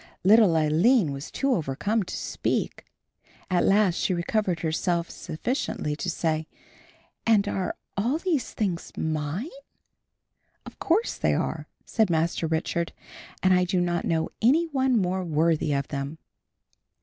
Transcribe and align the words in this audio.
Little 0.23 0.57
Aline 0.57 1.11
was 1.11 1.29
too 1.29 1.53
overcome 1.53 2.01
to 2.01 2.15
speak. 2.17 2.85
At 3.51 3.63
last 3.63 3.93
she 3.93 4.15
recovered 4.15 4.61
herself 4.61 5.11
sufficiently 5.11 5.95
to 5.97 6.09
say; 6.09 6.47
"And 7.23 7.47
are 7.47 7.75
all 7.95 8.15
of 8.15 8.23
these 8.23 8.51
things 8.51 8.91
mine?" 8.97 9.51
"Of 10.65 10.79
course 10.79 11.17
they 11.17 11.35
are," 11.35 11.67
said 11.85 12.09
Master 12.09 12.47
Richard, 12.47 12.93
"and 13.43 13.53
I 13.53 13.63
do 13.63 13.79
not 13.79 14.03
know 14.03 14.29
any 14.41 14.65
one 14.65 14.97
more 14.97 15.23
worthy 15.23 15.71
of 15.71 15.89
them." 15.89 16.17